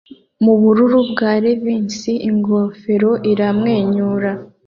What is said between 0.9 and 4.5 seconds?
bwa Ravins ingofero iramwenyura